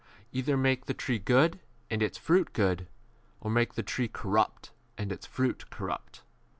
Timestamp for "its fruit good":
2.01-2.87